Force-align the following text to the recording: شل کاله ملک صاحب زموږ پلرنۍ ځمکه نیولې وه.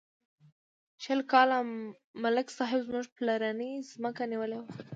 شل 1.03 1.19
کاله 1.31 1.57
ملک 2.23 2.47
صاحب 2.57 2.79
زموږ 2.87 3.05
پلرنۍ 3.17 3.71
ځمکه 3.91 4.23
نیولې 4.31 4.57
وه. 4.59 4.65